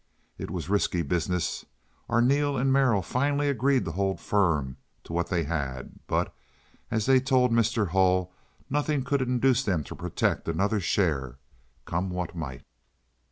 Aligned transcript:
It 0.39 0.49
was 0.49 0.67
risky 0.67 1.03
business. 1.03 1.63
Arneel 2.09 2.57
and 2.57 2.73
Merrill 2.73 3.03
finally 3.03 3.49
agreed 3.49 3.85
to 3.85 3.91
hold 3.91 4.19
firm 4.19 4.77
to 5.03 5.13
what 5.13 5.27
they 5.27 5.43
had; 5.43 5.91
but, 6.07 6.33
as 6.89 7.05
they 7.05 7.19
told 7.19 7.51
Mr. 7.51 7.89
Hull, 7.89 8.33
nothing 8.67 9.03
could 9.03 9.21
induce 9.21 9.63
them 9.63 9.83
to 9.83 9.95
"protect" 9.95 10.47
another 10.47 10.79
share, 10.79 11.35
come 11.85 12.09
what 12.09 12.33
might. 12.35 12.63